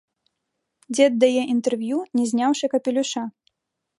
Дзед 0.95 1.13
дае 1.25 1.41
інтэрв'ю, 1.55 1.97
не 2.19 2.25
зняўшы 2.31 2.65
капелюша. 2.75 3.23